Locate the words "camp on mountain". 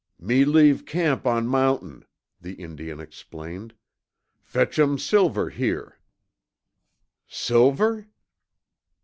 0.83-2.03